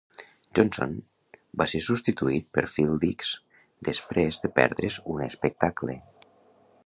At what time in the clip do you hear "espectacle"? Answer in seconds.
5.27-5.99